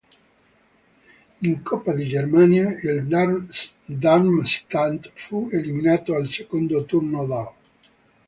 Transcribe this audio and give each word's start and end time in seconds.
In 1.41 1.61
coppa 1.61 1.93
di 1.93 2.07
Germania 2.07 2.71
il 2.71 3.05
Darmstadt 3.85 5.11
fu 5.13 5.47
eliminato 5.51 6.15
al 6.15 6.27
secondo 6.27 6.83
turno 6.85 7.23
dall'. 7.27 7.55